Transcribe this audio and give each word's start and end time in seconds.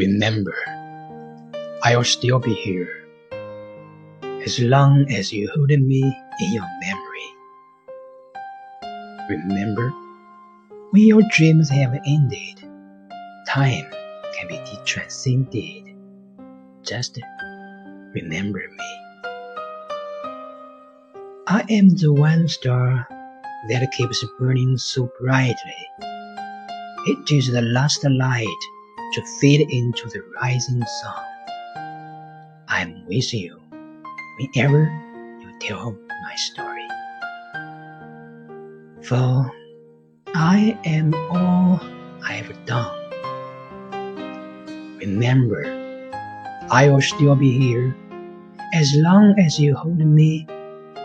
Remember, 0.00 0.56
I'll 1.84 2.04
still 2.04 2.38
be 2.38 2.54
here 2.54 2.88
as 4.40 4.58
long 4.58 5.04
as 5.12 5.30
you 5.30 5.46
hold 5.54 5.68
me 5.68 6.00
in 6.40 6.52
your 6.54 6.66
memory. 6.80 7.28
Remember, 9.28 9.90
when 10.92 11.02
your 11.02 11.20
dreams 11.30 11.68
have 11.68 11.92
ended, 12.06 12.64
time 13.46 13.84
can 14.38 14.48
be 14.48 14.58
transcended. 14.86 15.94
Just 16.82 17.20
remember 18.14 18.60
me. 18.60 18.90
I 21.46 21.62
am 21.68 21.90
the 21.90 22.10
one 22.10 22.48
star 22.48 23.06
that 23.68 23.92
keeps 23.92 24.24
burning 24.38 24.78
so 24.78 25.12
brightly. 25.20 25.82
It 27.06 27.30
is 27.30 27.52
the 27.52 27.60
last 27.60 28.02
light 28.04 28.62
to 29.12 29.22
fade 29.40 29.68
into 29.70 30.08
the 30.08 30.22
rising 30.40 30.84
sun. 30.86 31.24
I 32.68 32.82
am 32.82 33.04
with 33.06 33.34
you 33.34 33.60
whenever 34.38 34.84
you 35.40 35.52
tell 35.58 35.96
my 36.22 36.34
story. 36.36 36.86
For 39.02 39.52
I 40.34 40.78
am 40.84 41.14
all 41.30 41.80
I've 42.22 42.54
done. 42.66 42.96
Remember, 44.98 45.64
I 46.70 46.88
will 46.88 47.00
still 47.00 47.34
be 47.34 47.58
here 47.58 47.96
as 48.74 48.94
long 48.96 49.34
as 49.40 49.58
you 49.58 49.74
hold 49.74 49.98
me 49.98 50.46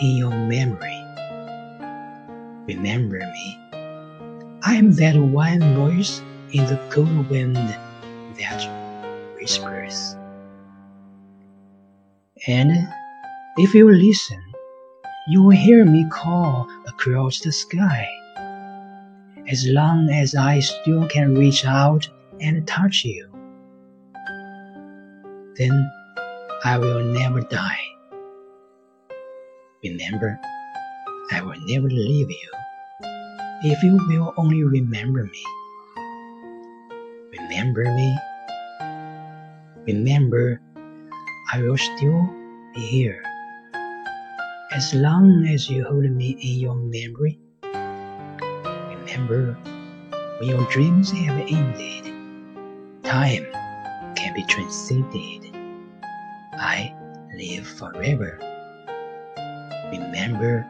in 0.00 0.16
your 0.16 0.30
memory. 0.30 1.04
Remember 2.66 3.18
me. 3.18 3.58
I 4.62 4.76
am 4.76 4.92
that 4.92 5.16
one 5.16 5.74
voice 5.74 6.22
in 6.52 6.64
the 6.66 6.80
cold 6.90 7.28
wind 7.28 7.58
that 8.38 9.34
whispers. 9.36 10.16
And 12.46 12.72
if 13.56 13.74
you 13.74 13.90
listen, 13.90 14.42
you 15.28 15.42
will 15.42 15.56
hear 15.56 15.84
me 15.84 16.06
call 16.10 16.68
across 16.86 17.40
the 17.40 17.52
sky. 17.52 18.08
As 19.48 19.66
long 19.66 20.08
as 20.10 20.34
I 20.34 20.60
still 20.60 21.06
can 21.08 21.34
reach 21.34 21.64
out 21.64 22.08
and 22.40 22.66
touch 22.66 23.04
you, 23.04 23.28
then 25.56 25.90
I 26.64 26.78
will 26.78 27.04
never 27.04 27.40
die. 27.40 27.86
Remember, 29.82 30.38
I 31.32 31.42
will 31.42 31.60
never 31.66 31.88
leave 31.88 32.30
you 32.30 32.50
if 33.62 33.82
you 33.82 33.98
will 34.08 34.32
only 34.36 34.64
remember 34.64 35.24
me. 35.24 35.59
Remember 37.60 37.84
me. 37.92 38.16
Remember, 39.84 40.62
I 41.52 41.60
will 41.60 41.76
still 41.76 42.24
be 42.72 42.80
here. 42.80 43.22
As 44.72 44.94
long 44.94 45.44
as 45.46 45.68
you 45.68 45.84
hold 45.84 46.08
me 46.08 46.38
in 46.40 46.58
your 46.58 46.74
memory. 46.74 47.38
Remember, 48.96 49.58
when 50.40 50.48
your 50.48 50.64
dreams 50.70 51.12
have 51.12 51.36
ended, 51.36 52.08
time 53.04 53.44
can 54.16 54.32
be 54.32 54.42
transcended. 54.44 55.52
I 56.56 56.96
live 57.36 57.66
forever. 57.68 58.40
Remember 59.92 60.66